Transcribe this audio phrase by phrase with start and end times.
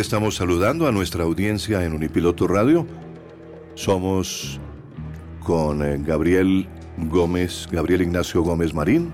[0.00, 2.86] estamos saludando a nuestra audiencia en Unipiloto Radio.
[3.74, 4.60] Somos
[5.40, 6.68] con eh, Gabriel
[7.08, 9.12] Gómez, Gabriel Ignacio Gómez Marín,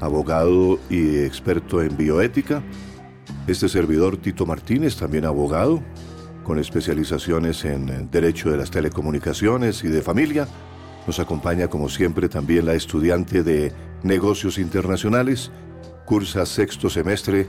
[0.00, 2.62] abogado y experto en bioética.
[3.46, 5.82] Este servidor Tito Martínez, también abogado,
[6.42, 10.48] con especializaciones en eh, Derecho de las Telecomunicaciones y de Familia.
[11.06, 13.72] Nos acompaña como siempre también la estudiante de
[14.02, 15.52] Negocios Internacionales,
[16.04, 17.46] cursa sexto semestre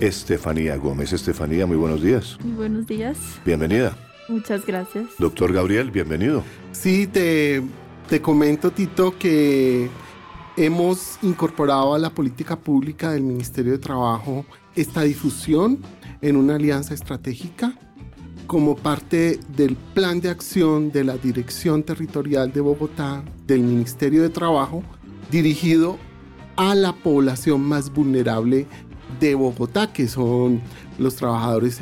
[0.00, 1.12] Estefanía Gómez.
[1.12, 2.38] Estefanía, muy buenos días.
[2.42, 3.16] Muy buenos días.
[3.44, 3.96] Bienvenida.
[4.28, 5.06] Muchas gracias.
[5.18, 6.42] Doctor Gabriel, bienvenido.
[6.72, 7.62] Sí, te,
[8.08, 9.88] te comento, Tito, que
[10.56, 14.44] hemos incorporado a la política pública del Ministerio de Trabajo
[14.74, 15.78] esta difusión
[16.20, 17.72] en una alianza estratégica
[18.46, 24.28] como parte del plan de acción de la Dirección Territorial de Bogotá del Ministerio de
[24.28, 24.82] Trabajo
[25.30, 25.98] dirigido
[26.56, 28.66] a la población más vulnerable
[29.20, 30.60] de Bogotá, que son
[30.98, 31.80] los trabajadores,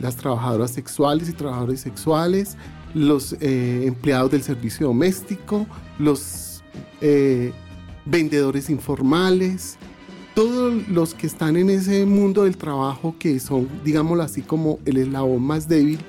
[0.00, 2.56] las trabajadoras sexuales y trabajadores sexuales,
[2.94, 5.66] los eh, empleados del servicio doméstico,
[5.98, 6.62] los
[7.00, 7.52] eh,
[8.04, 9.78] vendedores informales,
[10.34, 14.96] todos los que están en ese mundo del trabajo que son, digámoslo así, como el
[14.96, 16.00] eslabón más débil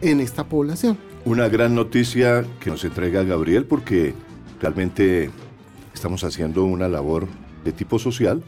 [0.00, 0.96] en esta población.
[1.24, 4.14] Una gran noticia que nos entrega Gabriel porque
[4.60, 5.30] realmente
[5.92, 7.26] estamos haciendo una labor
[7.64, 8.42] de tipo social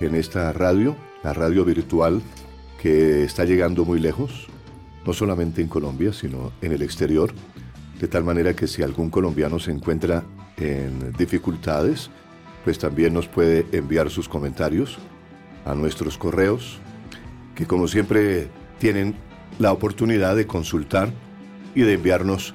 [0.00, 2.22] en esta radio, la radio virtual
[2.80, 4.48] que está llegando muy lejos,
[5.06, 7.32] no solamente en Colombia, sino en el exterior,
[8.00, 10.24] de tal manera que si algún colombiano se encuentra
[10.56, 12.10] en dificultades,
[12.64, 14.98] pues también nos puede enviar sus comentarios
[15.64, 16.78] a nuestros correos,
[17.54, 19.14] que como siempre tienen
[19.58, 21.10] la oportunidad de consultar
[21.74, 22.54] y de enviarnos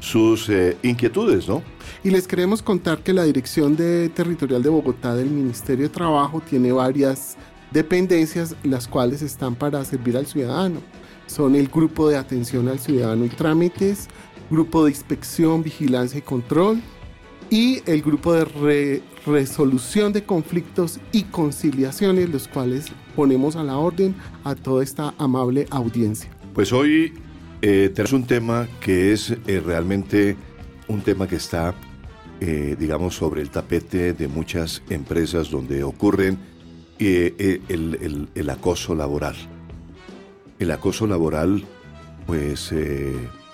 [0.00, 1.62] sus eh, inquietudes, ¿no?
[2.04, 6.40] Y les queremos contar que la Dirección de Territorial de Bogotá del Ministerio de Trabajo
[6.40, 7.36] tiene varias
[7.70, 10.80] dependencias, las cuales están para servir al ciudadano.
[11.26, 14.08] Son el Grupo de Atención al Ciudadano y Trámites,
[14.50, 16.80] Grupo de Inspección, Vigilancia y Control
[17.50, 24.14] y el Grupo de Resolución de Conflictos y Conciliaciones, los cuales ponemos a la orden
[24.44, 26.30] a toda esta amable audiencia.
[26.54, 27.12] Pues hoy
[27.60, 30.36] eh, tenemos un tema que es eh, realmente
[30.86, 31.74] un tema que está,
[32.40, 36.38] eh, digamos, sobre el tapete de muchas empresas donde ocurren
[37.00, 39.34] el, el, acoso laboral.
[40.58, 41.64] El acoso laboral,
[42.26, 42.74] pues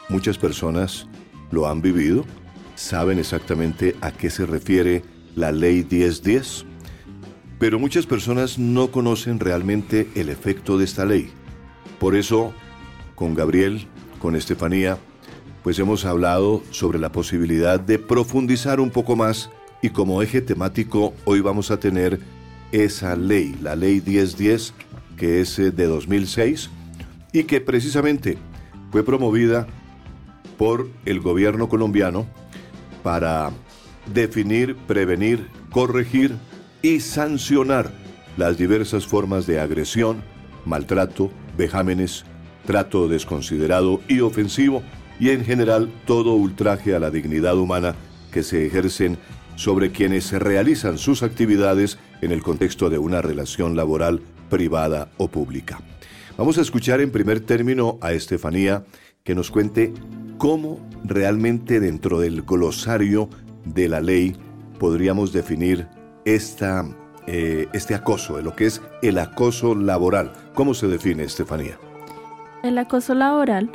[0.08, 1.06] muchas personas
[1.50, 2.24] lo han vivido,
[2.74, 5.02] saben exactamente a qué se refiere
[5.34, 6.64] la ley 1010,
[7.58, 11.30] pero muchas personas no conocen realmente el efecto de esta ley.
[11.98, 12.54] Por eso,
[13.14, 13.86] con Gabriel
[14.24, 14.96] con Estefanía,
[15.62, 19.50] pues hemos hablado sobre la posibilidad de profundizar un poco más
[19.82, 22.20] y como eje temático hoy vamos a tener
[22.72, 24.72] esa ley, la ley 1010,
[25.18, 26.70] que es eh, de 2006
[27.34, 28.38] y que precisamente
[28.90, 29.66] fue promovida
[30.56, 32.26] por el gobierno colombiano
[33.02, 33.50] para
[34.10, 36.34] definir, prevenir, corregir
[36.80, 37.92] y sancionar
[38.38, 40.24] las diversas formas de agresión,
[40.64, 42.24] maltrato, vejámenes,
[42.66, 44.82] trato desconsiderado y ofensivo
[45.18, 47.94] y en general todo ultraje a la dignidad humana
[48.32, 49.18] que se ejercen
[49.56, 54.20] sobre quienes realizan sus actividades en el contexto de una relación laboral
[54.50, 55.80] privada o pública.
[56.36, 58.84] Vamos a escuchar en primer término a Estefanía
[59.22, 59.92] que nos cuente
[60.36, 63.30] cómo realmente dentro del glosario
[63.64, 64.36] de la ley
[64.78, 65.86] podríamos definir
[66.24, 66.84] esta,
[67.26, 70.32] eh, este acoso, de lo que es el acoso laboral.
[70.54, 71.78] ¿Cómo se define, Estefanía?
[72.64, 73.68] El acoso laboral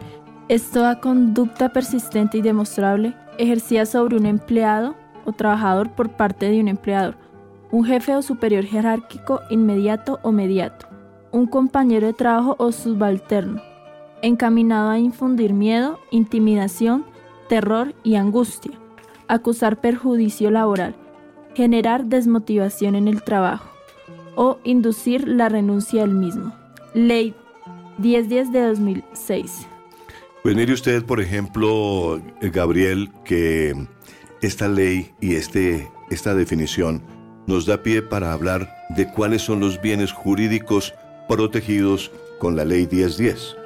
[0.48, 4.96] es toda conducta persistente y demostrable ejercida sobre un empleado
[5.26, 7.16] o trabajador por parte de un empleador,
[7.70, 10.88] un jefe o superior jerárquico inmediato o mediato,
[11.32, 13.62] un compañero de trabajo o subalterno,
[14.24, 17.06] encaminado a infundir miedo, intimidación,
[17.48, 18.72] terror y angustia,
[19.28, 20.96] acusar perjuicio laboral,
[21.54, 23.70] generar desmotivación en el trabajo
[24.36, 26.54] o inducir la renuncia del mismo.
[26.96, 27.36] Ley
[28.02, 29.68] 10 de 2006.
[30.44, 33.76] Pues mire usted, por ejemplo, Gabriel, que
[34.42, 37.02] esta ley y este, esta definición
[37.46, 40.94] nos da pie para hablar de cuáles son los bienes jurídicos
[41.28, 43.58] protegidos con la ley 1010.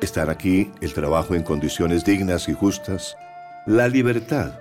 [0.00, 3.16] Están aquí el trabajo en condiciones dignas y justas,
[3.66, 4.58] la libertad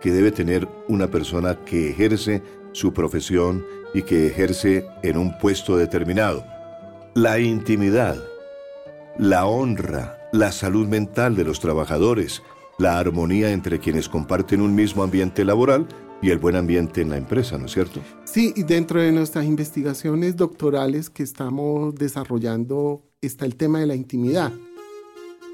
[0.00, 2.42] que debe tener una persona que ejerce
[2.72, 6.44] su profesión y que ejerce en un puesto determinado,
[7.14, 8.16] la intimidad,
[9.20, 12.42] la honra, la salud mental de los trabajadores,
[12.78, 15.86] la armonía entre quienes comparten un mismo ambiente laboral
[16.22, 18.00] y el buen ambiente en la empresa, ¿no es cierto?
[18.24, 23.94] Sí, y dentro de nuestras investigaciones doctorales que estamos desarrollando está el tema de la
[23.94, 24.52] intimidad.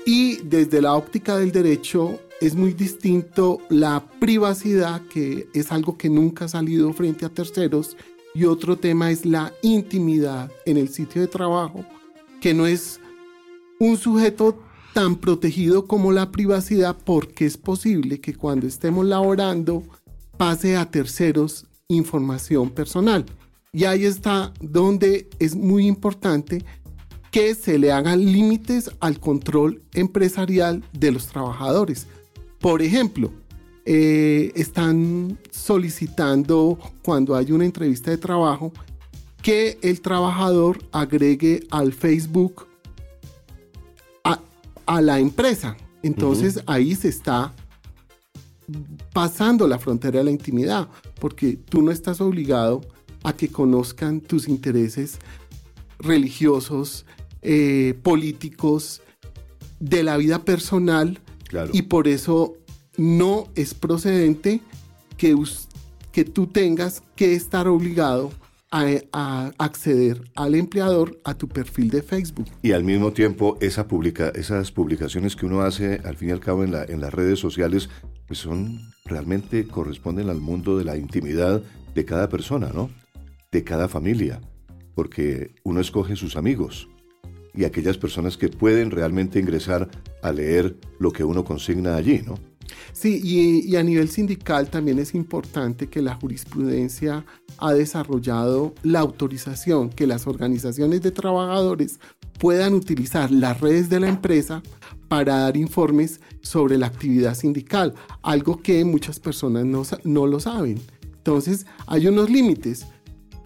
[0.04, 6.08] Y desde la óptica del derecho es muy distinto la privacidad, que es algo que
[6.08, 7.96] nunca ha salido frente a terceros,
[8.32, 11.84] y otro tema es la intimidad en el sitio de trabajo,
[12.40, 13.00] que no es
[13.78, 14.58] un sujeto
[14.94, 19.82] tan protegido como la privacidad porque es posible que cuando estemos laborando
[20.36, 23.24] pase a terceros información personal.
[23.72, 26.64] Y ahí está donde es muy importante
[27.30, 32.06] que se le hagan límites al control empresarial de los trabajadores.
[32.58, 33.30] Por ejemplo,
[33.84, 38.72] eh, están solicitando cuando hay una entrevista de trabajo
[39.42, 42.66] que el trabajador agregue al Facebook
[44.86, 45.76] a, la empresa.
[46.02, 47.52] Entonces ahí se está
[49.12, 50.88] pasando la frontera de la intimidad,
[51.20, 52.80] porque tú no estás obligado
[53.22, 55.18] a que conozcan tus intereses
[55.98, 57.06] religiosos,
[57.42, 59.02] eh, políticos,
[59.80, 61.20] de la vida personal,
[61.72, 62.54] y por eso
[62.96, 64.60] no es procedente
[65.16, 65.36] que,
[66.12, 68.30] que tú tengas que estar obligado
[68.70, 72.46] a, acceder al empleador a tu perfil de Facebook.
[72.62, 76.40] Y al mismo tiempo, esa publica, esas publicaciones que uno hace, al fin y al
[76.40, 77.88] cabo, en, la, en las redes sociales,
[78.26, 81.62] pues son realmente corresponden al mundo de la intimidad
[81.94, 82.90] de cada persona, ¿no?
[83.52, 84.40] De cada familia,
[84.94, 86.88] porque uno escoge sus amigos
[87.56, 89.88] y aquellas personas que pueden realmente ingresar
[90.22, 92.38] a leer lo que uno consigna allí, ¿no?
[92.92, 97.24] Sí, y, a nivel sindical también es importante que la jurisprudencia
[97.58, 101.98] ha desarrollado la autorización que las organizaciones de trabajadores
[102.38, 104.62] puedan utilizar las redes de la empresa
[105.08, 110.80] para dar informes sobre la actividad sindical, algo que muchas personas no, no lo saben.
[111.02, 112.86] Entonces, hay unos límites.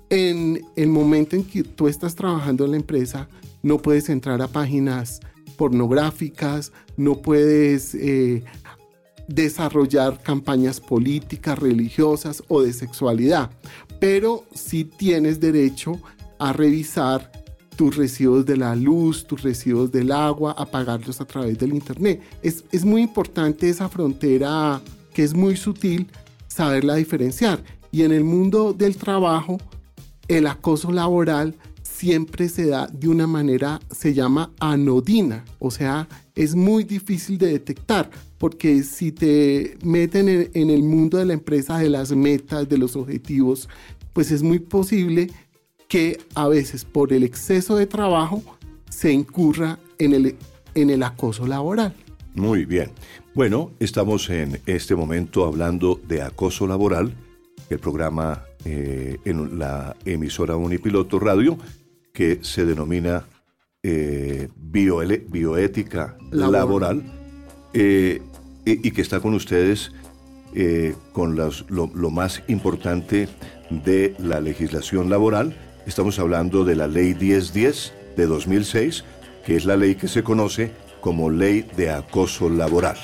[0.08, 3.28] En el momento en que tú estás trabajando en la empresa,
[3.62, 5.20] no puedes entrar a páginas
[5.56, 8.42] pornográficas, no puedes eh,
[9.30, 13.50] desarrollar campañas políticas, religiosas o de sexualidad,
[14.00, 16.00] pero sí tienes derecho
[16.38, 17.30] a revisar
[17.76, 22.20] tus recibos de la luz, tus recibos del agua, a a través del Internet.
[22.42, 24.82] Es, es muy importante esa frontera
[25.14, 26.08] que es muy sutil,
[26.46, 27.62] saberla diferenciar.
[27.92, 29.58] Y en el mundo del trabajo,
[30.28, 31.54] el acoso laboral
[32.00, 37.48] siempre se da de una manera, se llama anodina, o sea, es muy difícil de
[37.48, 38.08] detectar,
[38.38, 42.96] porque si te meten en, el mundo de la empresa, de las metas, de los
[42.96, 43.68] objetivos,
[44.14, 45.30] pues es muy posible
[45.88, 48.42] que a veces por el exceso de trabajo
[48.88, 50.36] se incurra en el,
[50.74, 51.94] en el acoso laboral.
[52.34, 52.92] Muy bien.
[53.34, 57.12] Bueno, estamos en este momento hablando de acoso laboral,
[57.68, 61.58] el programa eh, en la emisora Unipiloto Radio
[62.20, 63.24] que se denomina
[63.82, 67.02] eh, bioética laboral,
[67.72, 68.20] eh,
[68.66, 69.92] y, que está con ustedes
[70.54, 73.26] eh, con lo, más importante
[73.70, 75.56] de la legislación laboral.
[75.86, 79.02] Estamos hablando de la ley 1010 de 2006,
[79.46, 82.98] que es la ley que se conoce como ley de acoso laboral.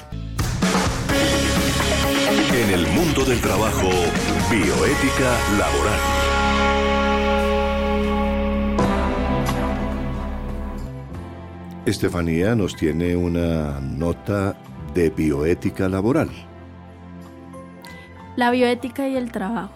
[2.52, 3.88] En el mundo del trabajo,
[4.50, 6.25] bioética laboral.
[11.87, 14.59] Estefanía nos tiene una nota
[14.93, 16.28] de bioética laboral.
[18.35, 19.73] La bioética y el trabajo.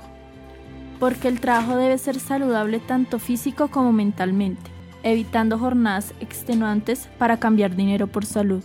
[0.98, 4.72] Porque el trabajo debe ser saludable tanto físico como mentalmente,
[5.04, 8.64] evitando jornadas extenuantes para cambiar dinero por salud.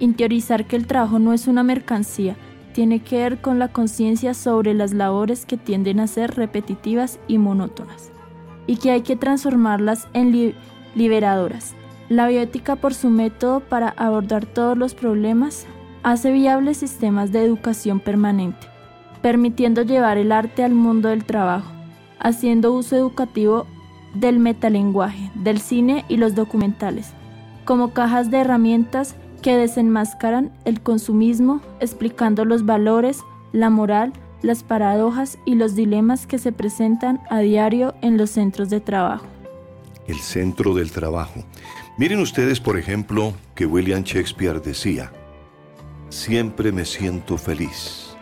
[0.00, 2.34] Interiorizar que el trabajo no es una mercancía,
[2.72, 7.36] tiene que ver con la conciencia sobre las labores que tienden a ser repetitivas y
[7.36, 8.10] monótonas,
[8.66, 10.54] y que hay que transformarlas en
[10.94, 11.76] liberadoras
[12.08, 15.66] la bioética, por su método para abordar todos los problemas,
[16.02, 18.66] hace viables sistemas de educación permanente,
[19.22, 21.70] permitiendo llevar el arte al mundo del trabajo,
[22.20, 23.66] haciendo uso educativo
[24.14, 27.12] del metalenguaje, del cine y los documentales,
[27.64, 33.20] como cajas de herramientas que desenmascaran el consumismo, explicando los valores,
[33.52, 38.70] la moral, las paradojas y los dilemas que se presentan a diario en los centros
[38.70, 39.26] de trabajo.
[40.06, 41.42] El centro del trabajo.
[41.98, 45.10] Miren ustedes, por ejemplo, que William Shakespeare decía,
[46.10, 48.14] siempre me siento feliz.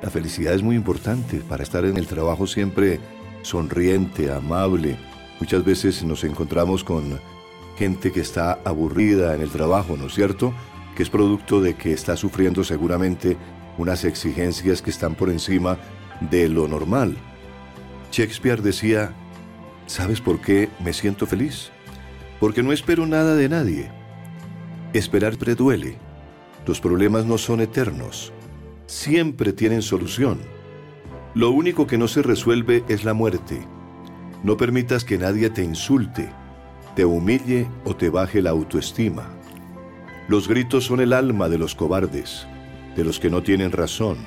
[0.00, 2.98] La felicidad es muy importante para estar en el trabajo siempre
[3.42, 4.96] sonriente, amable.
[5.38, 7.20] Muchas veces nos encontramos con
[7.76, 10.54] gente que está aburrida en el trabajo, ¿no es cierto?
[10.96, 13.36] Que es producto de que está sufriendo seguramente
[13.76, 15.76] unas exigencias que están por encima
[16.22, 17.18] de lo normal.
[18.12, 19.12] Shakespeare decía,
[19.86, 21.70] ¿sabes por qué me siento feliz?
[22.40, 23.90] Porque no espero nada de nadie.
[24.92, 25.96] Esperar preduele.
[26.66, 28.32] Los problemas no son eternos.
[28.86, 30.38] Siempre tienen solución.
[31.34, 33.60] Lo único que no se resuelve es la muerte.
[34.42, 36.30] No permitas que nadie te insulte,
[36.94, 39.28] te humille o te baje la autoestima.
[40.28, 42.46] Los gritos son el alma de los cobardes,
[42.96, 44.18] de los que no tienen razón.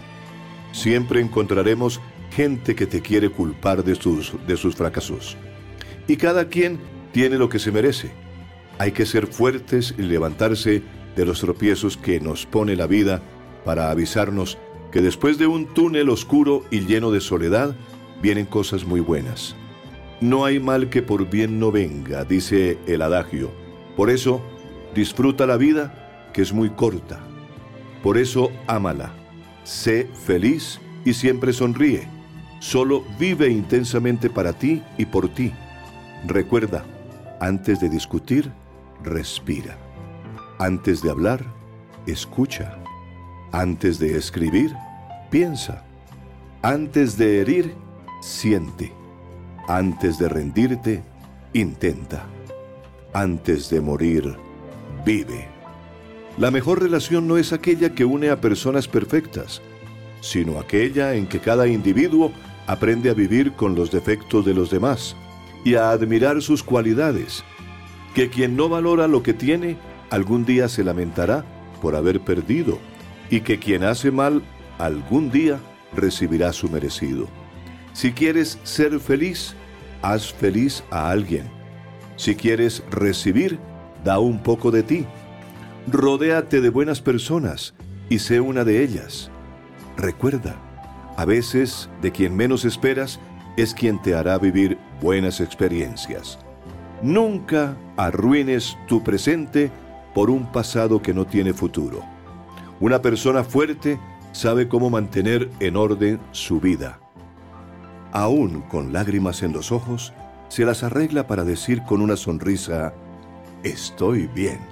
[0.71, 2.01] Siempre encontraremos
[2.31, 5.37] gente que te quiere culpar de sus, de sus fracasos.
[6.07, 6.79] Y cada quien
[7.11, 8.11] tiene lo que se merece.
[8.77, 10.81] Hay que ser fuertes y levantarse
[11.15, 13.21] de los tropiezos que nos pone la vida
[13.65, 14.57] para avisarnos
[14.91, 17.75] que después de un túnel oscuro y lleno de soledad
[18.21, 19.55] vienen cosas muy buenas.
[20.19, 23.51] No hay mal que por bien no venga, dice el adagio.
[23.95, 24.41] Por eso,
[24.93, 27.19] disfruta la vida, que es muy corta.
[28.03, 29.13] Por eso, ámala.
[29.63, 32.07] Sé feliz y siempre sonríe.
[32.59, 35.51] Solo vive intensamente para ti y por ti.
[36.27, 36.85] Recuerda,
[37.41, 38.51] antes de discutir,
[39.03, 39.75] respira.
[40.59, 41.43] Antes de hablar,
[42.05, 42.77] escucha.
[43.51, 44.75] Antes de escribir,
[45.31, 45.83] piensa.
[46.61, 47.73] Antes de herir,
[48.21, 48.93] siente.
[49.67, 51.03] Antes de rendirte,
[51.53, 52.27] intenta.
[53.11, 54.37] Antes de morir,
[55.03, 55.47] vive.
[56.37, 59.63] La mejor relación no es aquella que une a personas perfectas,
[60.21, 62.31] sino aquella en que cada individuo
[62.67, 65.15] aprende a vivir con los defectos de los demás
[65.63, 67.43] y a admirar sus cualidades,
[68.13, 69.77] que quien no valora lo que tiene,
[70.09, 71.45] algún día se lamentará
[71.81, 72.79] por haber perdido,
[73.29, 74.43] y que quien hace mal,
[74.77, 75.59] algún día
[75.95, 77.27] recibirá su merecido.
[77.93, 79.55] Si quieres ser feliz,
[80.01, 81.49] haz feliz a alguien.
[82.15, 83.59] Si quieres recibir,
[84.03, 85.05] da un poco de ti.
[85.87, 87.73] Rodéate de buenas personas
[88.09, 89.31] y sé una de ellas.
[89.97, 90.55] Recuerda,
[91.17, 93.19] a veces de quien menos esperas
[93.57, 96.39] es quien te hará vivir buenas experiencias.
[97.01, 99.71] Nunca arruines tu presente
[100.13, 102.03] por un pasado que no tiene futuro.
[102.79, 103.99] Una persona fuerte
[104.31, 106.99] sabe cómo mantener en orden su vida.
[108.11, 110.13] Aún con lágrimas en los ojos,
[110.49, 112.93] se las arregla para decir con una sonrisa,
[113.63, 114.70] estoy bien.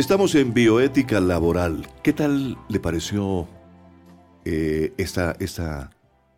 [0.00, 1.86] Estamos en bioética laboral.
[2.02, 3.46] ¿Qué tal le pareció
[4.46, 5.90] eh, esta, esta,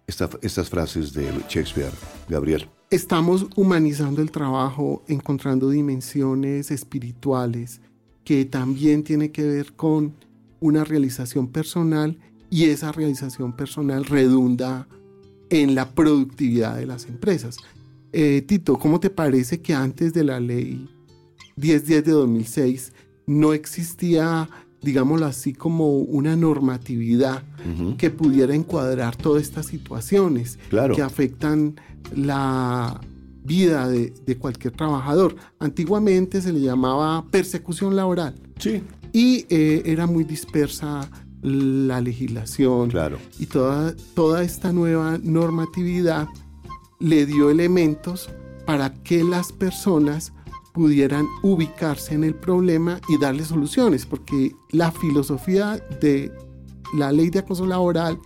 [0.09, 1.93] estas frases de Shakespeare,
[2.29, 2.69] Gabriel?
[2.91, 7.81] Estamos humanizando el trabajo, encontrando dimensiones espirituales
[8.25, 10.17] que también tiene que ver con
[10.59, 12.19] una realización personal
[12.51, 14.89] y esa realización personal redunda
[15.51, 17.59] en la productividad de las empresas.
[18.13, 20.91] Eh, Tito, ¿cómo te parece que antes de la ley
[21.55, 22.93] 1010 de 2006
[23.27, 24.49] no existía,
[24.81, 27.43] digámoslo así, como una normatividad
[27.99, 30.59] que pudiera encuadrar todas estas situaciones
[30.95, 31.77] que afectan
[32.15, 33.01] la
[33.45, 35.37] vida de, cualquier trabajador.
[35.59, 38.35] Antiguamente se le llamaba persecución laboral.
[38.59, 38.83] Sí.
[39.13, 41.09] Y eh, era muy dispersa
[41.43, 42.91] la legislación.
[42.91, 43.19] Claro.
[43.39, 46.29] Y toda, toda esta nueva normatividad
[47.01, 48.31] le dio elementos
[48.65, 50.33] para que las personas
[50.73, 56.33] pudieran ubicarse en el problema y darle soluciones, porque la filosofía de
[56.95, 58.19] la ley de acoso laboral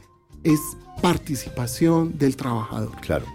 [0.45, 0.61] es
[1.03, 2.93] participación del trabajador.
[3.01, 3.27] Claro.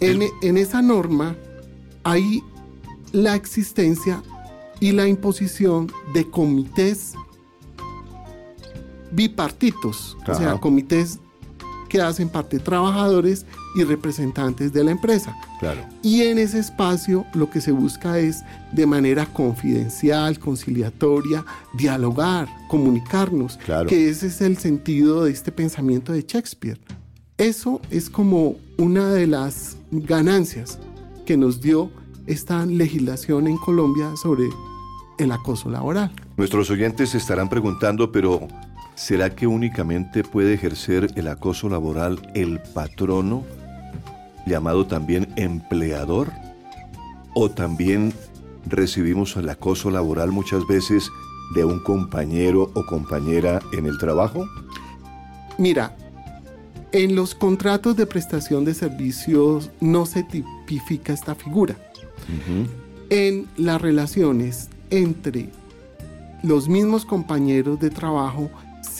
[0.00, 1.36] En, en esa norma
[2.04, 2.42] hay
[3.12, 4.22] la existencia
[4.78, 7.14] y la imposición de comités
[9.12, 11.18] bipartitos, o sea, comités
[11.90, 13.44] que hacen parte trabajadores
[13.74, 15.36] y representantes de la empresa.
[15.58, 15.82] Claro.
[16.02, 18.42] Y en ese espacio lo que se busca es
[18.72, 21.44] de manera confidencial, conciliatoria,
[21.74, 23.88] dialogar, comunicarnos, claro.
[23.88, 26.80] que ese es el sentido de este pensamiento de Shakespeare.
[27.36, 30.78] Eso es como una de las ganancias
[31.26, 31.90] que nos dio
[32.26, 34.44] esta legislación en Colombia sobre
[35.18, 36.12] el acoso laboral.
[36.36, 38.46] Nuestros oyentes se estarán preguntando, pero
[39.00, 43.44] ¿será que únicamente puede ejercer el acoso laboral el patrono,
[44.46, 46.30] llamado también empleador?
[47.32, 48.12] ¿O también
[48.66, 51.08] recibimos el acoso laboral muchas veces
[51.54, 54.46] de un compañero o compañera en el trabajo?
[55.56, 55.96] Mira,
[56.92, 61.74] en los contratos de prestación de servicios no se tipifica esta figura.
[63.08, 65.48] En las relaciones entre
[66.42, 68.50] los mismos compañeros de trabajo,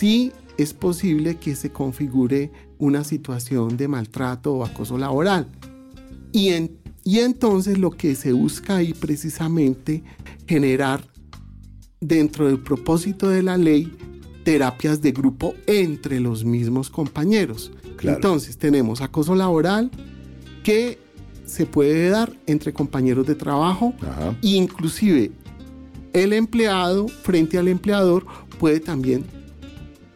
[0.01, 5.45] sí es posible que se configure una situación de maltrato o acoso laboral.
[6.31, 6.49] Y,
[7.03, 10.03] y entonces lo que se busca ahí precisamente
[10.47, 11.07] generar
[11.99, 13.95] dentro del propósito de la ley
[14.43, 17.71] terapias de grupo entre los mismos compañeros.
[18.01, 19.91] Entonces tenemos acoso laboral,
[20.63, 20.97] que
[21.45, 24.35] se puede dar entre compañeros de trabajo, Ajá.
[24.41, 25.29] inclusive
[26.13, 28.25] el empleado frente al empleador
[28.57, 29.40] puede también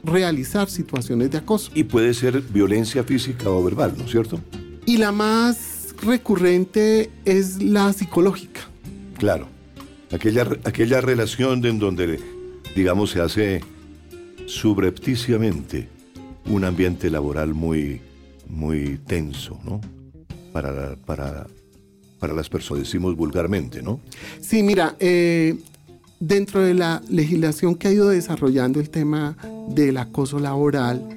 [0.05, 1.71] realizar situaciones de acoso.
[1.73, 4.39] Y puede ser violencia física o verbal, ¿no es cierto?
[4.85, 8.61] Y la más recurrente es la psicológica.
[9.17, 9.47] Claro.
[10.11, 12.19] Aquella, aquella relación en donde,
[12.75, 13.61] digamos, se hace
[14.45, 15.89] subrepticiamente
[16.45, 18.01] un ambiente laboral muy,
[18.47, 19.81] muy tenso, ¿no?
[20.53, 21.47] Para, para,
[22.19, 23.99] para las personas, decimos vulgarmente, ¿no?
[24.39, 25.57] Sí, mira, eh,
[26.19, 29.37] dentro de la legislación que ha ido desarrollando el tema
[29.69, 31.07] del acoso laboral,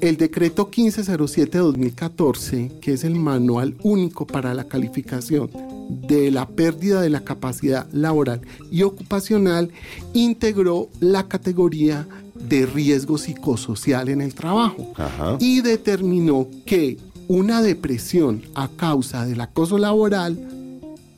[0.00, 5.50] el decreto 1507-2014, que es el manual único para la calificación
[5.88, 9.70] de la pérdida de la capacidad laboral y ocupacional,
[10.12, 15.36] integró la categoría de riesgo psicosocial en el trabajo Ajá.
[15.40, 16.98] y determinó que
[17.28, 20.38] una depresión a causa del acoso laboral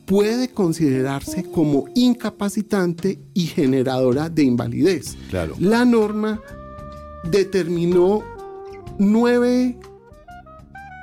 [0.06, 5.16] puede considerarse como incapacitante y generadora de invalidez.
[5.30, 5.54] Claro.
[5.58, 6.40] La norma
[7.30, 8.22] determinó
[8.98, 9.76] nueve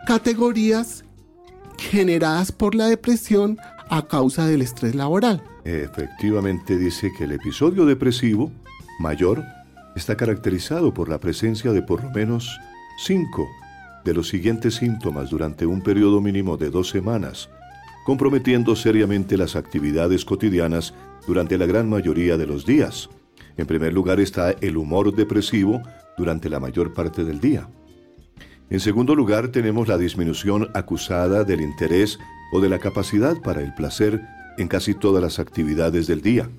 [0.07, 1.03] categorías
[1.77, 3.57] generadas por la depresión
[3.89, 5.43] a causa del estrés laboral.
[5.65, 8.51] Efectivamente dice que el episodio depresivo
[8.99, 9.43] mayor
[9.95, 12.49] está caracterizado por la presencia de por lo menos
[12.97, 13.47] cinco
[14.03, 17.49] de los siguientes síntomas durante un periodo mínimo de dos semanas,
[18.03, 20.93] comprometiendo seriamente las actividades cotidianas
[21.27, 23.09] durante la gran mayoría de los días.
[23.57, 25.81] En primer lugar está el humor depresivo
[26.17, 27.69] durante la mayor parte del día.
[28.69, 32.19] En segundo lugar tenemos la disminución acusada del interés
[32.51, 34.21] o de la capacidad para el placer
[34.57, 36.49] en casi todas las actividades del día.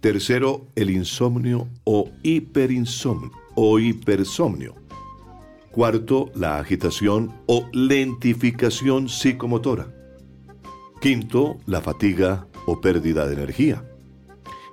[0.00, 4.74] Tercero, el insomnio o hiperinsomnio o hipersomnio.
[5.72, 9.95] Cuarto, la agitación o lentificación psicomotora.
[11.00, 13.84] Quinto, la fatiga o pérdida de energía.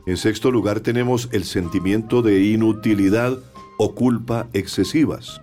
[0.06, 3.40] En sexto lugar tenemos el sentimiento de inutilidad
[3.78, 5.42] o culpa excesivas.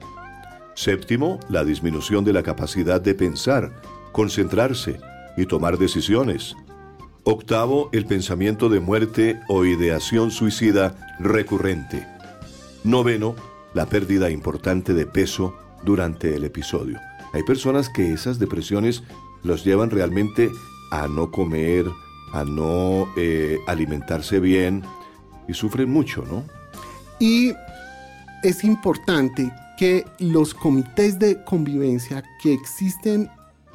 [0.74, 3.72] Séptimo, la disminución de la capacidad de pensar,
[4.12, 5.00] concentrarse
[5.36, 6.56] y tomar decisiones.
[7.24, 12.06] Octavo, el pensamiento de muerte o ideación suicida recurrente.
[12.84, 13.36] Noveno,
[13.74, 15.54] la pérdida importante de peso
[15.84, 16.98] durante el episodio.
[17.34, 19.02] Hay personas que esas depresiones
[19.42, 20.50] los llevan realmente
[20.90, 21.86] a no comer,
[22.32, 24.82] a no eh, alimentarse bien
[25.48, 26.44] y sufren mucho, ¿no?
[27.18, 27.52] Y
[28.42, 33.30] es importante que los comités de convivencia que existen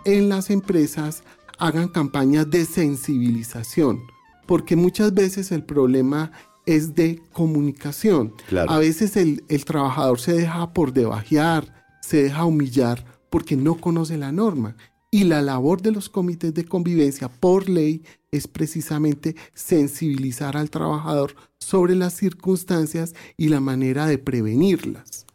[0.06, 1.23] en las empresas
[1.58, 4.01] hagan campañas de sensibilización,
[4.45, 6.32] porque muchas veces el problema
[6.65, 8.34] es de comunicación.
[8.47, 8.71] Claro.
[8.71, 14.17] A veces el, el trabajador se deja por debajear, se deja humillar porque no conoce
[14.17, 14.75] la norma.
[15.15, 21.38] Y la labor de los comités de convivencia por ley es precisamente sensibilizar al trabajador
[21.58, 25.25] sobre las circunstancias y la manera de prevenirlas.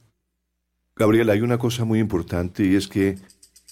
[0.96, 3.16] Gabriel, hay una cosa muy importante y es que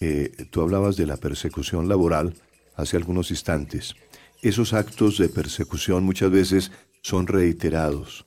[0.00, 2.32] eh, tú hablabas de la persecución laboral
[2.74, 3.94] hace algunos instantes.
[4.40, 8.24] Esos actos de persecución muchas veces son reiterados,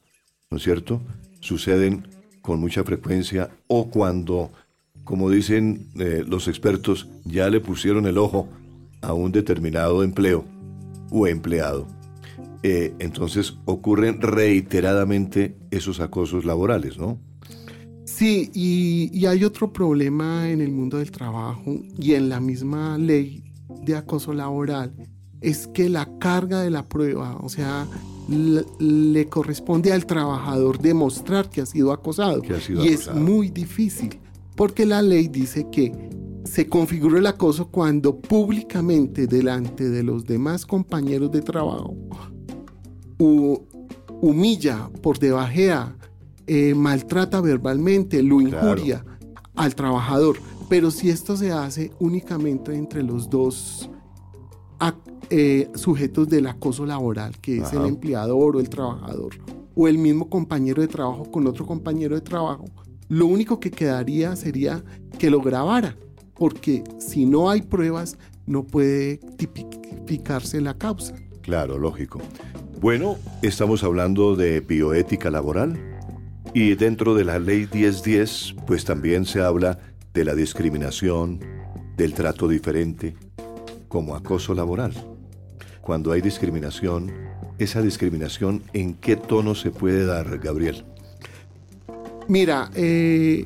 [0.51, 1.01] ¿no es cierto?
[1.39, 2.05] Suceden
[2.43, 4.51] con mucha frecuencia o cuando,
[5.03, 8.47] como dicen eh, los expertos, ya le pusieron el ojo
[9.01, 10.45] a un determinado empleo
[11.09, 11.87] o empleado.
[12.63, 17.19] Eh, entonces ocurren reiteradamente esos acosos laborales, ¿no?
[18.05, 22.97] Sí, y, y hay otro problema en el mundo del trabajo y en la misma
[22.97, 23.43] ley
[23.83, 24.93] de acoso laboral,
[25.39, 27.87] es que la carga de la prueba, o sea,
[28.29, 32.41] le, le corresponde al trabajador demostrar que ha sido acosado.
[32.41, 33.17] Que ha sido y acosado.
[33.17, 34.19] es muy difícil,
[34.61, 35.91] porque la ley dice que
[36.43, 41.95] se configura el acoso cuando públicamente delante de los demás compañeros de trabajo
[43.17, 43.59] hu-
[44.21, 45.95] humilla, por debajea,
[46.45, 48.67] eh, maltrata verbalmente, lo Claro.
[48.77, 49.03] injuria
[49.55, 50.37] al trabajador.
[50.69, 53.89] Pero si esto se hace únicamente entre los dos
[55.31, 57.77] eh, sujetos del acoso laboral, que es Ajá.
[57.81, 59.31] el empleador o el trabajador,
[59.75, 62.65] o el mismo compañero de trabajo con otro compañero de trabajo,
[63.11, 64.85] lo único que quedaría sería
[65.19, 65.97] que lo grabara,
[66.33, 71.13] porque si no hay pruebas, no puede tipificarse la causa.
[71.41, 72.21] Claro, lógico.
[72.79, 75.77] Bueno, estamos hablando de bioética laboral
[76.53, 79.77] y dentro de la ley 1010, pues también se habla
[80.13, 81.41] de la discriminación,
[81.97, 83.17] del trato diferente,
[83.89, 84.93] como acoso laboral.
[85.81, 87.11] Cuando hay discriminación,
[87.57, 90.85] esa discriminación, ¿en qué tono se puede dar, Gabriel?
[92.27, 93.45] Mira, eh,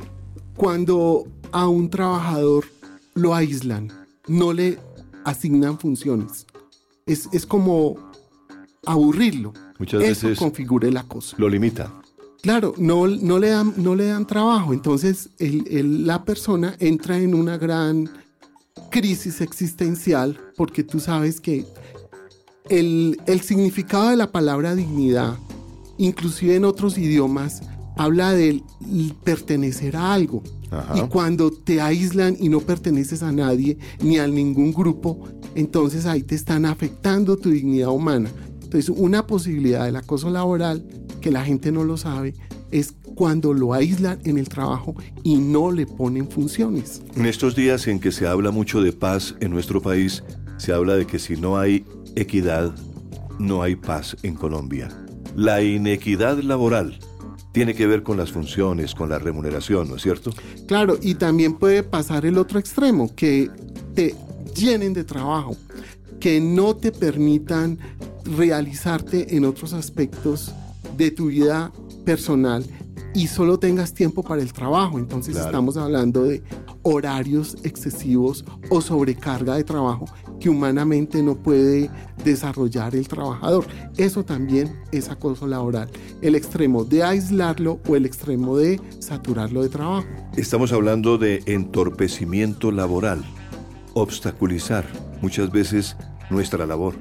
[0.56, 2.66] cuando a un trabajador
[3.14, 3.92] lo aíslan,
[4.28, 4.78] no le
[5.24, 6.46] asignan funciones.
[7.06, 7.96] Es, es como
[8.86, 9.54] aburrirlo.
[9.80, 11.36] Muchas Eso veces configura el acoso.
[11.40, 11.92] lo limita.
[12.42, 14.74] Claro, no, no, le, dan, no le dan trabajo.
[14.74, 18.10] Entonces el- el- la persona entra en una gran
[18.92, 21.66] crisis existencial porque tú sabes que
[22.70, 25.38] el, el significado de la palabra dignidad,
[25.98, 27.62] inclusive en otros idiomas,
[27.98, 28.64] habla del
[29.24, 30.44] pertenecer a algo.
[30.72, 30.98] Ajá.
[30.98, 36.24] Y cuando te aíslan y no perteneces a nadie ni a ningún grupo, entonces ahí
[36.24, 38.30] te están afectando tu dignidad humana.
[38.64, 40.86] Entonces, una posibilidad del acoso laboral,
[41.22, 42.34] que la gente no lo sabe,
[42.72, 47.02] es cuando lo aíslan en el trabajo y no le ponen funciones.
[47.16, 50.24] En estos días en que se habla mucho de paz en nuestro país,
[50.58, 52.76] se habla de que si no hay equidad,
[53.40, 54.90] no hay paz en Colombia.
[55.36, 57.00] La inequidad laboral
[57.56, 60.32] tiene que ver con las funciones, con la remuneración, ¿no es cierto?
[60.68, 63.50] Claro, y también puede pasar el otro extremo, que
[63.94, 64.14] te
[64.54, 65.56] llenen de trabajo,
[66.20, 67.80] que no te permitan
[68.26, 70.52] realizarte en otros aspectos
[70.98, 71.72] de tu vida
[72.04, 72.66] personal
[73.14, 75.00] y solo tengas tiempo para el trabajo.
[75.00, 75.48] Entonces Claro.
[75.48, 76.44] estamos hablando de
[76.82, 80.08] horarios excesivos o sobrecarga de trabajo
[80.40, 81.90] que humanamente no puede
[82.24, 83.66] desarrollar el trabajador.
[83.98, 85.90] Eso también es acoso laboral.
[86.22, 90.08] El extremo de aislarlo o el extremo de saturarlo de trabajo.
[90.36, 93.24] Estamos hablando de entorpecimiento laboral,
[93.94, 94.86] obstaculizar
[95.22, 95.96] muchas veces
[96.30, 96.96] nuestra labor.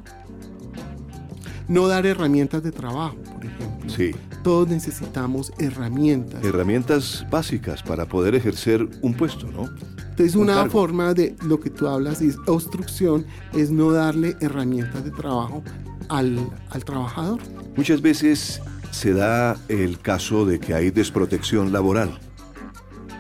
[1.67, 3.91] No dar herramientas de trabajo, por ejemplo.
[3.91, 4.11] Sí,
[4.43, 6.45] Todos necesitamos herramientas.
[6.45, 9.71] herramientas básicas para poder ejercer un puesto, ¿no?
[10.15, 15.03] Entonces un una forma de lo que tú hablas es obstrucción, es no darle herramientas
[15.03, 15.65] de trabajo
[16.09, 16.39] al,
[16.71, 17.41] al trabajador.
[17.77, 22.17] Muchas veces se da el caso de que hay desprotección laboral.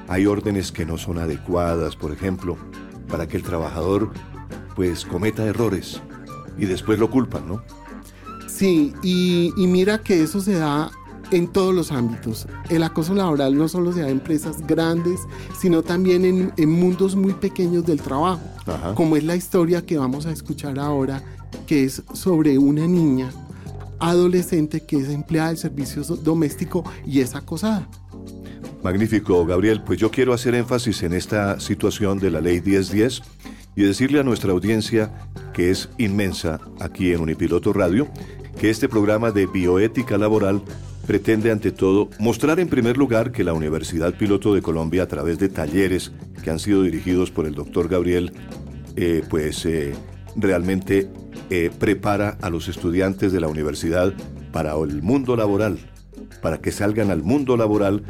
[0.07, 2.57] Hay órdenes que no son adecuadas, por ejemplo,
[3.09, 4.12] para que el trabajador
[4.76, 6.00] pues cometa errores
[6.57, 7.64] y después lo culpan, ¿no?
[8.46, 10.92] Sí, y, y mira que eso se da
[11.30, 12.46] en todos los ámbitos.
[12.68, 15.20] El acoso laboral no solo se da en empresas grandes,
[15.60, 18.94] sino también en, en mundos muy pequeños del trabajo, Ajá.
[18.94, 21.22] como es la historia que vamos a escuchar ahora,
[21.66, 23.30] que es sobre una niña
[24.00, 27.88] adolescente que es empleada del servicio doméstico y es acosada.
[28.82, 29.82] Magnífico, Gabriel.
[29.82, 33.22] Pues yo quiero hacer énfasis en esta situación de la ley 1010
[33.76, 35.10] y decirle a nuestra audiencia,
[35.54, 38.08] que es inmensa aquí en Unipiloto Radio,
[38.60, 40.62] que este programa de bioética laboral
[41.06, 45.38] pretende ante todo mostrar en primer lugar que la Universidad Piloto de Colombia, a través
[45.38, 46.12] de talleres
[46.42, 48.32] que han sido dirigidos por el doctor Gabriel,
[48.96, 49.94] eh, pues eh,
[50.36, 51.08] realmente
[51.50, 54.12] eh, prepara a los estudiantes de la universidad
[54.52, 55.78] para el mundo laboral,
[56.42, 58.02] para que salgan al mundo laboral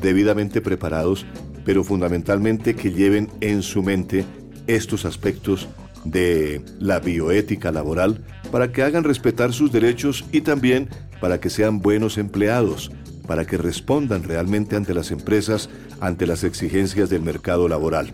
[0.00, 1.26] debidamente preparados,
[1.64, 4.24] pero fundamentalmente que lleven en su mente
[4.66, 5.68] estos aspectos
[6.04, 10.88] de la bioética laboral para que hagan respetar sus derechos y también
[11.22, 12.90] para que sean buenos empleados,
[13.28, 18.12] para que respondan realmente ante las empresas, ante las exigencias del mercado laboral.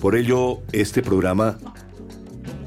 [0.00, 1.58] Por ello, este programa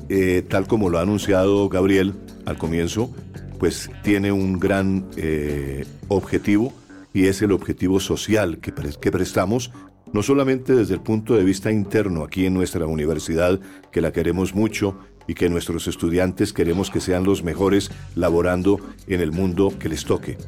[0.10, 2.14] eh, tal como lo ha anunciado Gabriel
[2.46, 3.10] al comienzo,
[3.58, 6.74] pues tiene un gran eh, objetivo
[7.14, 9.72] y es el objetivo social que, pre- que prestamos,
[10.12, 13.62] no solamente desde el punto de vista interno aquí en nuestra universidad,
[13.94, 14.98] que la queremos mucho
[15.30, 20.04] y que nuestros estudiantes queremos que sean los mejores laborando en el mundo que les
[20.04, 20.40] toque.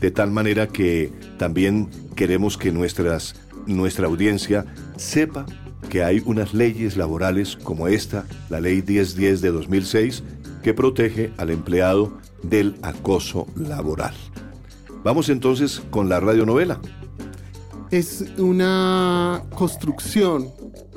[0.00, 3.36] De tal manera que también queremos que nuestras,
[3.68, 4.64] nuestra audiencia
[4.96, 5.46] sepa
[5.88, 10.24] que hay unas leyes laborales como esta, la ley 1010 de 2006,
[10.64, 14.14] que protege al empleado del acoso laboral.
[15.04, 16.80] Vamos entonces con la radionovela.
[17.92, 20.50] Es una construcción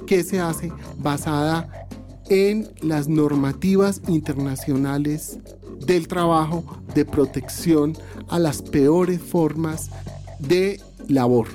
[0.08, 1.87] que se hace basada
[2.30, 5.40] en las normativas internacionales
[5.86, 6.64] del trabajo
[6.94, 7.98] de protección
[8.30, 9.90] a las peores formas
[10.40, 11.48] de labor.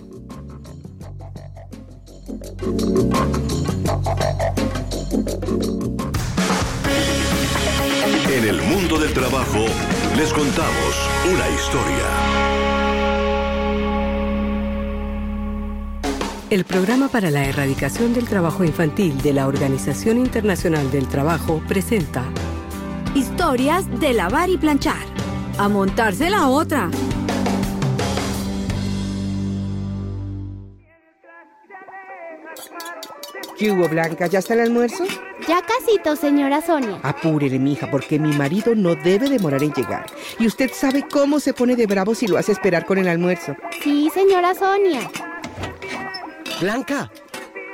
[8.31, 9.67] En el mundo del trabajo,
[10.17, 12.62] les contamos una historia.
[16.53, 22.25] El programa para la erradicación del trabajo infantil de la Organización Internacional del Trabajo presenta
[23.15, 25.01] Historias de lavar y planchar.
[25.57, 26.91] A montarse la otra.
[33.57, 34.27] ¿Qué hubo, Blanca?
[34.27, 35.05] ¿Ya está el almuerzo?
[35.49, 37.01] Ya casito, señora Sonia.
[37.03, 40.05] Apúrele, mija, porque mi marido no debe demorar en llegar.
[40.39, 43.57] Y usted sabe cómo se pone de bravo si lo hace esperar con el almuerzo.
[43.83, 45.09] Sí, señora Sonia.
[46.63, 47.11] Blanca,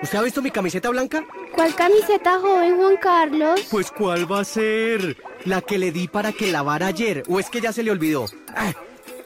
[0.02, 1.22] ¿usted ha visto mi camiseta blanca?
[1.54, 3.60] ¿Cuál camiseta, joven Juan Carlos?
[3.70, 5.14] Pues ¿cuál va a ser?
[5.44, 7.22] La que le di para que lavara ayer.
[7.28, 8.24] ¿O es que ya se le olvidó?
[8.56, 8.72] Ah,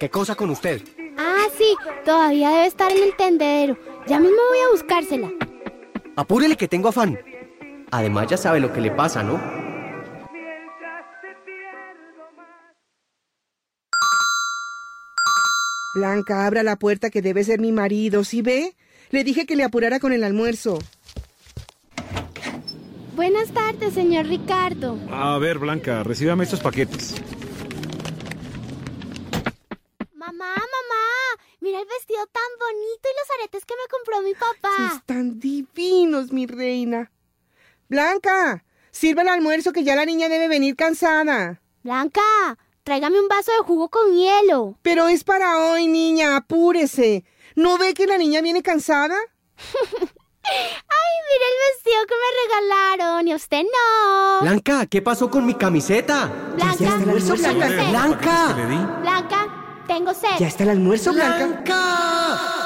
[0.00, 0.82] ¿Qué cosa con usted?
[1.16, 3.78] Ah, sí, todavía debe estar en el tendedero.
[4.08, 5.30] Ya mismo voy a buscársela.
[6.16, 7.20] Apúrele que tengo afán.
[7.92, 9.40] Además ya sabe lo que le pasa, ¿no?
[15.94, 18.74] Blanca, abra la puerta que debe ser mi marido, ¿sí ve?
[19.12, 20.78] Le dije que le apurara con el almuerzo.
[23.14, 24.98] Buenas tardes, señor Ricardo.
[25.10, 27.14] A ver, Blanca, recíbame estos paquetes.
[30.14, 34.96] Mamá, mamá, mira el vestido tan bonito y los aretes que me compró mi papá.
[34.96, 37.12] Están divinos, mi reina.
[37.90, 41.60] Blanca, sirve el almuerzo que ya la niña debe venir cansada.
[41.82, 42.22] Blanca,
[42.82, 44.78] tráigame un vaso de jugo con hielo.
[44.80, 47.24] Pero es para hoy, niña, apúrese.
[47.56, 49.14] ¿No ve que la niña viene cansada?
[50.44, 52.28] Ay, mira el vestido que me
[52.66, 54.40] regalaron y usted no.
[54.40, 56.26] Blanca, ¿qué pasó con mi camiseta?
[56.56, 57.66] Blanca, está el almuerzo, Blanca.
[57.90, 58.52] Blanca.
[59.00, 60.38] Blanca, tengo sed.
[60.38, 61.46] ¿Ya está el almuerzo, Blanca?
[61.46, 62.62] ¡Blanca!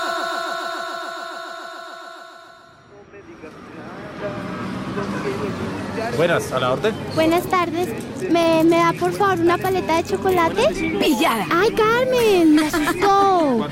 [6.17, 6.95] Buenas, a la orden.
[7.15, 7.89] Buenas tardes.
[8.31, 10.69] ¿Me, ¿Me da por favor una paleta de chocolate?
[10.99, 11.47] Pillada.
[11.51, 12.55] ¡Ay, Carmen!
[12.55, 13.69] ¡Me asustó!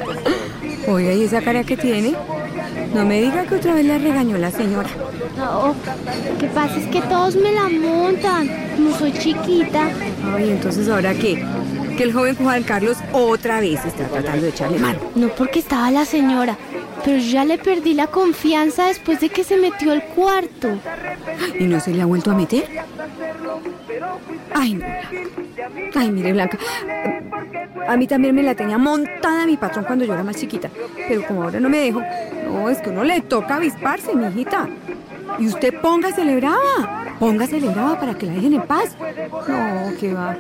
[0.87, 2.14] Oiga, ¿y esa cara que tiene?
[2.94, 4.88] No me diga que otra vez la regañó la señora.
[5.37, 8.49] No, lo que pasa es que todos me la montan.
[8.77, 9.88] Como soy chiquita.
[10.35, 11.42] Ay, entonces ¿ahora qué?
[11.97, 14.99] Que el joven Juan Carlos otra vez está tratando de echarle mano.
[15.14, 16.57] No porque estaba la señora,
[17.05, 20.79] pero ya le perdí la confianza después de que se metió al cuarto.
[21.59, 22.64] ¿Y no se le ha vuelto a meter?
[24.55, 25.99] Ay, no, Blanca.
[26.01, 26.59] Ay, mire, Blanca.
[27.87, 30.71] A mí también me la tenía montada mi patrón cuando yo era más chiquita.
[31.09, 32.03] Pero como ahora no me dejo,
[32.47, 34.69] no, es que uno le toca avisparse, mi hijita.
[35.38, 37.16] Y usted póngase brava.
[37.18, 38.97] Póngase brava para que la dejen en paz.
[39.49, 40.37] No, qué va.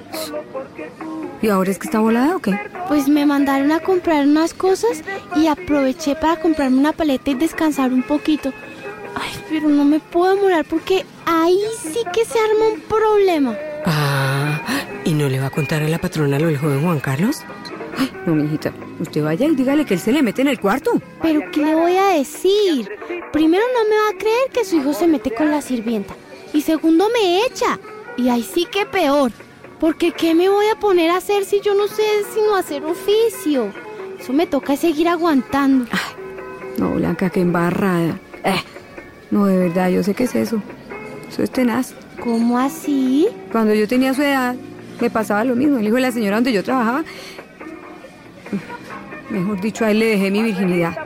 [1.42, 2.58] ¿Y ahora es que está volada o qué?
[2.88, 5.02] Pues me mandaron a comprar unas cosas
[5.36, 8.52] y aproveché para comprarme una paleta y descansar un poquito.
[9.14, 13.56] Ay, pero no me puedo demorar porque ahí sí que se arma un problema.
[13.86, 14.60] Ah,
[15.04, 17.42] ¿y no le va a contar a la patrona lo del joven Juan Carlos?
[17.96, 18.72] Ay, no, mijita.
[19.00, 21.00] Usted vaya y dígale que él se le mete en el cuarto.
[21.22, 22.88] Pero ¿qué le voy a decir?
[23.32, 26.14] Primero no me va a creer que su hijo se mete con la sirvienta.
[26.52, 27.78] Y segundo me echa.
[28.16, 29.32] Y ahí sí que peor.
[29.80, 32.02] Porque ¿qué me voy a poner a hacer si yo no sé
[32.32, 33.72] sino hacer oficio?
[34.18, 35.86] Eso me toca seguir aguantando.
[36.78, 38.18] No, Blanca, qué embarrada.
[38.44, 38.62] Eh,
[39.30, 40.62] no, de verdad, yo sé qué es eso.
[41.28, 41.94] Eso es tenaz.
[42.22, 43.28] ¿Cómo así?
[43.52, 44.54] Cuando yo tenía su edad,
[45.00, 45.78] me pasaba lo mismo.
[45.78, 47.04] El hijo de la señora donde yo trabajaba,
[49.30, 50.96] mejor dicho, a él le dejé mi virginidad.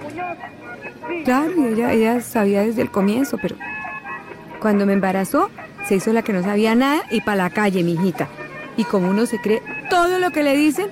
[1.24, 3.57] Claro, ella sabía desde el comienzo, pero
[4.61, 5.50] cuando me embarazó,
[5.87, 8.28] se hizo la que no sabía nada y para la calle, mi hijita.
[8.76, 10.88] Y como uno se cree todo lo que le dicen,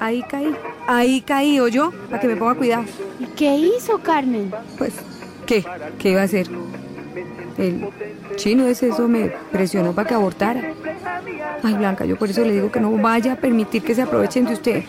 [0.00, 0.54] ahí caí.
[0.86, 2.84] Ahí caí, o yo, para que me ponga cuidado.
[3.20, 4.52] ¿Y qué hizo Carmen?
[4.78, 4.94] Pues,
[5.46, 5.64] ¿qué?
[5.98, 6.48] ¿Qué iba a hacer?
[7.58, 7.88] El
[8.36, 10.62] chino ese, eso me presionó para que abortara.
[11.62, 14.46] Ay, Blanca, yo por eso le digo que no vaya a permitir que se aprovechen
[14.46, 14.84] de usted.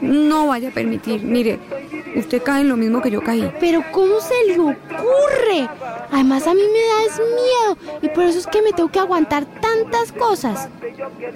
[0.00, 1.22] No vaya a permitir.
[1.22, 1.58] Mire,
[2.16, 3.52] usted cae en lo mismo que yo caí.
[3.60, 5.68] Pero ¿cómo se le ocurre?
[6.10, 8.98] Además a mí me da es miedo y por eso es que me tengo que
[8.98, 10.68] aguantar tantas cosas.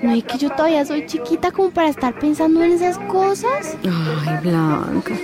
[0.03, 3.77] No es que yo todavía soy chiquita como para estar pensando en esas cosas.
[3.85, 5.15] Ay, Blanca.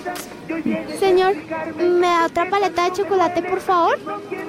[0.98, 1.34] Señor,
[1.78, 3.98] ¿me da otra paleta de chocolate, por favor?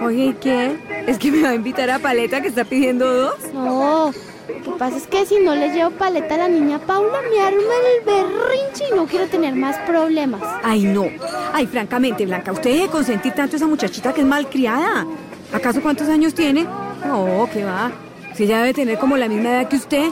[0.02, 0.78] Oye, ¿y qué?
[1.08, 3.54] ¿Es que me va a invitar a Paleta que está pidiendo dos?
[3.54, 4.14] No,
[4.50, 7.40] lo que pasa es que si no le llevo paleta a la niña Paula, me
[7.40, 10.42] arma el berrinche y no quiero tener más problemas.
[10.64, 11.06] Ay, no.
[11.54, 15.06] Ay, francamente, Blanca, usted debe consentir tanto a esa muchachita que es malcriada.
[15.54, 16.66] ¿Acaso cuántos años tiene?
[17.06, 17.92] No, ¿qué va?
[18.40, 20.12] Si ella debe tener como la misma edad que usted.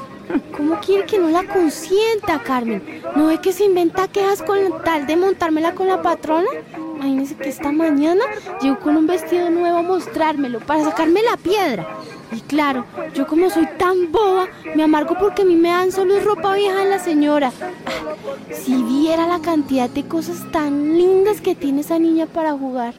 [0.51, 2.83] ¿Cómo quiere que no la consienta, Carmen?
[3.15, 6.49] ¿No ve que se inventa quejas con tal de montármela con la patrona?
[6.97, 8.25] Imagínese que esta mañana
[8.61, 11.87] llegó con un vestido nuevo a mostrármelo para sacarme la piedra.
[12.33, 16.19] Y claro, yo como soy tan boba, me amargo porque a mí me dan solo
[16.19, 17.53] ropa vieja en la señora.
[17.85, 22.93] Ah, Si viera la cantidad de cosas tan lindas que tiene esa niña para jugar.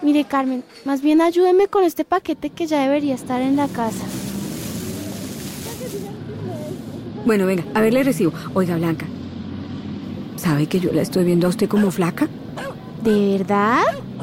[0.00, 4.04] Mire, Carmen, más bien ayúdeme con este paquete que ya debería estar en la casa.
[7.28, 8.32] Bueno, venga, a ver, le recibo.
[8.54, 9.04] Oiga, Blanca,
[10.36, 12.26] ¿sabe que yo la estoy viendo a usted como flaca?
[13.04, 13.82] ¿De verdad?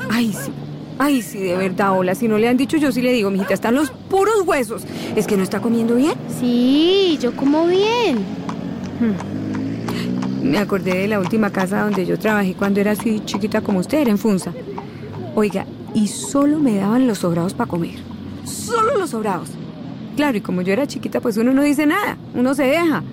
[0.10, 0.52] Ay, sí.
[0.98, 2.16] Ay, sí, de verdad, hola.
[2.16, 4.86] Si no le han dicho, yo sí le digo, mijita, están los puros huesos.
[5.16, 6.16] ¿Es que no está comiendo bien?
[6.40, 8.26] Sí, yo como bien.
[10.42, 14.00] Me acordé de la última casa donde yo trabajé cuando era así chiquita como usted,
[14.00, 14.52] era en Funza.
[15.36, 18.00] Oiga, y solo me daban los sobrados para comer.
[18.46, 19.50] Solo los sobrados.
[20.16, 23.04] Claro, y como yo era chiquita, pues uno no dice nada, uno se deja.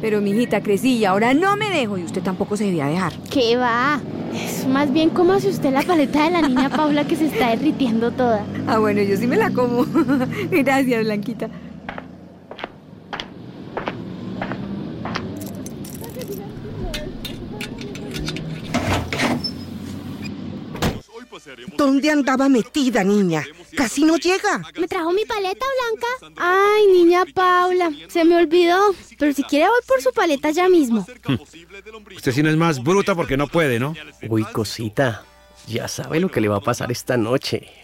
[0.00, 3.12] Pero mi hijita crecí y ahora no me dejo y usted tampoco se debía dejar.
[3.30, 4.00] ¿Qué va?
[4.34, 7.50] Es más bien como si usted la paleta de la niña Paula que se está
[7.50, 8.44] derritiendo toda.
[8.66, 9.86] Ah, bueno, yo sí me la como.
[10.50, 11.48] Gracias, Blanquita.
[21.76, 23.44] ¿Dónde andaba metida, niña?
[23.82, 24.62] Casi no llega.
[24.78, 25.66] ¿Me trajo mi paleta,
[26.20, 26.36] Blanca?
[26.40, 28.78] Ay, niña Paula, se me olvidó.
[29.18, 31.04] Pero si quiere voy por su paleta ya mismo.
[32.16, 33.96] Usted sí no es más bruta porque no puede, ¿no?
[34.28, 35.24] Uy, cosita,
[35.66, 37.81] ya sabe lo que le va a pasar esta noche.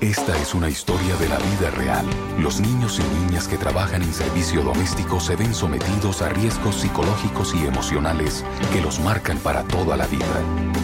[0.00, 2.06] Esta es una historia de la vida real.
[2.38, 7.54] Los niños y niñas que trabajan en servicio doméstico se ven sometidos a riesgos psicológicos
[7.54, 10.24] y emocionales que los marcan para toda la vida.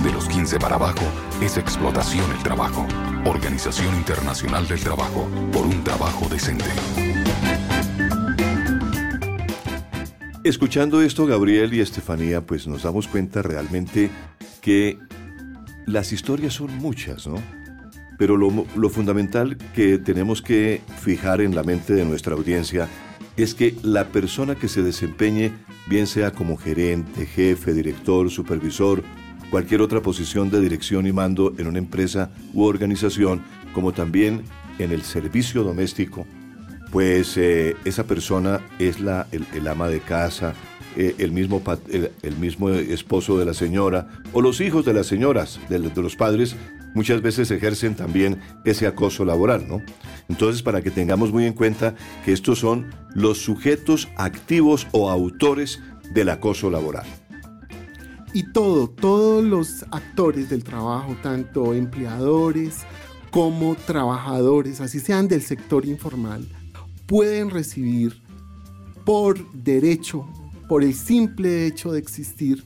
[0.05, 1.01] De los 15 para abajo
[1.41, 2.87] es explotación el trabajo.
[3.25, 6.67] Organización Internacional del Trabajo, por un trabajo decente.
[10.45, 14.11] Escuchando esto, Gabriel y Estefanía, pues nos damos cuenta realmente
[14.61, 14.99] que
[15.87, 17.56] las historias son muchas, ¿no?
[18.19, 22.89] Pero lo, lo fundamental que tenemos que fijar en la mente de nuestra audiencia
[23.37, 25.53] es que la persona que se desempeñe,
[25.89, 29.03] bien sea como gerente, jefe, director, supervisor,
[29.51, 33.43] cualquier otra posición de dirección y mando en una empresa u organización,
[33.75, 34.43] como también
[34.79, 36.27] en el servicio doméstico,
[36.91, 40.55] pues eh, esa persona es la, el, el ama de casa,
[40.97, 45.61] eh, el, mismo, el mismo esposo de la señora o los hijos de las señoras,
[45.69, 46.57] de, de los padres,
[46.95, 49.83] muchas veces ejercen también ese acoso laboral, ¿no?
[50.29, 55.81] Entonces, para que tengamos muy en cuenta que estos son los sujetos activos o autores
[56.13, 57.07] del acoso laboral.
[58.33, 62.81] Y todo, todos los actores del trabajo, tanto empleadores
[63.31, 66.47] como trabajadores, así sean del sector informal,
[67.07, 68.23] pueden recibir
[69.05, 70.27] por derecho,
[70.69, 72.65] por el simple hecho de existir,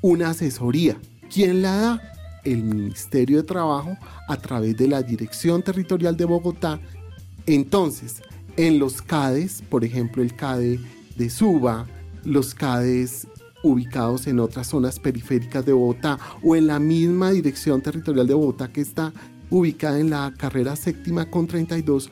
[0.00, 0.96] una asesoría.
[1.32, 2.02] ¿Quién la da?
[2.44, 3.96] El Ministerio de Trabajo
[4.28, 6.80] a través de la Dirección Territorial de Bogotá.
[7.46, 8.22] Entonces,
[8.56, 10.80] en los CADES, por ejemplo, el CADE
[11.16, 11.86] de Suba,
[12.24, 13.28] los CADES
[13.62, 18.72] ubicados en otras zonas periféricas de Bogotá o en la misma Dirección Territorial de Bogotá
[18.72, 19.12] que está
[19.50, 22.10] ubicada en la carrera séptima con 32,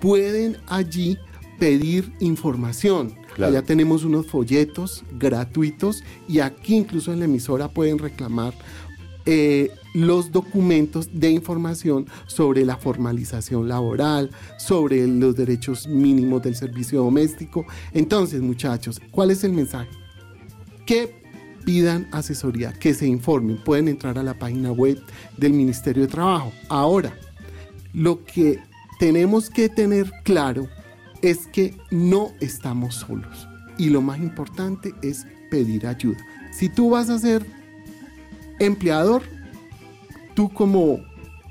[0.00, 1.18] pueden allí
[1.58, 3.14] pedir información.
[3.40, 8.52] Allá tenemos unos folletos gratuitos y aquí incluso en la emisora pueden reclamar
[9.24, 17.02] eh, los documentos de información sobre la formalización laboral, sobre los derechos mínimos del servicio
[17.04, 17.66] doméstico.
[17.92, 19.90] Entonces, muchachos, ¿cuál es el mensaje?
[20.86, 21.22] Que
[21.64, 25.00] pidan asesoría, que se informen, pueden entrar a la página web
[25.36, 26.52] del Ministerio de Trabajo.
[26.68, 27.14] Ahora,
[27.92, 28.58] lo que
[28.98, 30.68] tenemos que tener claro
[31.22, 33.48] es que no estamos solos.
[33.78, 36.18] Y lo más importante es pedir ayuda.
[36.52, 37.46] Si tú vas a ser
[38.58, 39.22] empleador,
[40.34, 41.00] tú como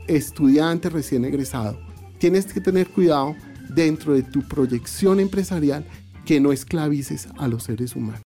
[0.08, 1.80] estudiante recién egresado,
[2.20, 3.36] tienes que tener cuidado
[3.70, 5.86] dentro de tu proyección empresarial
[6.26, 8.20] que no esclavices a los seres humanos.